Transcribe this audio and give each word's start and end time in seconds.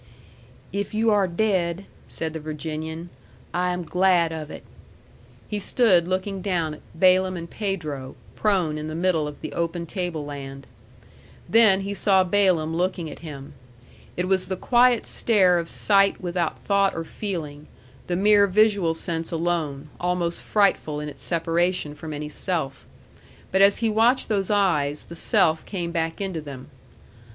"If 0.73 0.95
you 0.95 1.11
are 1.11 1.27
dead," 1.27 1.85
said 2.07 2.33
the 2.33 2.39
Virginian, 2.39 3.11
"I 3.53 3.71
am 3.71 3.83
glad 3.83 4.31
of 4.31 4.49
it." 4.49 4.63
He 5.47 5.59
stood 5.59 6.07
looking 6.07 6.41
down 6.41 6.73
at 6.73 6.99
Balaam 6.99 7.37
and 7.37 7.47
Pedro, 7.47 8.15
prone 8.33 8.79
in 8.79 8.87
the 8.87 8.95
middle 8.95 9.27
of 9.27 9.39
the 9.41 9.53
open 9.53 9.85
tableland. 9.85 10.65
Then 11.47 11.81
he 11.81 11.93
saw 11.93 12.23
Balaam 12.23 12.75
looking 12.75 13.11
at 13.11 13.19
him. 13.19 13.53
It 14.17 14.27
was 14.27 14.47
the 14.47 14.57
quiet 14.57 15.05
stare 15.05 15.59
of 15.59 15.69
sight 15.69 16.19
without 16.19 16.57
thought 16.57 16.95
or 16.95 17.03
feeling, 17.03 17.67
the 18.07 18.15
mere 18.15 18.47
visual 18.47 18.95
sense 18.95 19.31
alone, 19.31 19.89
almost 19.99 20.41
frightful 20.41 20.99
in 20.99 21.09
its 21.09 21.21
separation 21.21 21.93
from 21.93 22.11
any 22.11 22.27
self. 22.27 22.87
But 23.51 23.61
as 23.61 23.77
he 23.77 23.89
watched 23.91 24.29
those 24.29 24.49
eyes, 24.49 25.03
the 25.03 25.15
self 25.15 25.63
came 25.67 25.91
back 25.91 26.19
into 26.19 26.41
them. 26.41 26.71